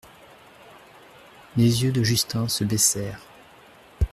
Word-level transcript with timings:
Les 1.57 1.83
yeux 1.83 1.91
de 1.91 2.01
Justin 2.01 2.47
se 2.47 2.63
baissèrent. 2.63 3.21